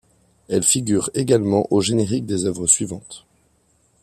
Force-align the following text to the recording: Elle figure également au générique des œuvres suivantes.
Elle 0.49 0.63
figure 0.63 1.11
également 1.13 1.67
au 1.69 1.79
générique 1.79 2.25
des 2.25 2.45
œuvres 2.45 2.65
suivantes. 2.65 3.27